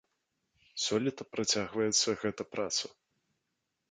[0.85, 2.85] Сёлета працягваецца гэта праца.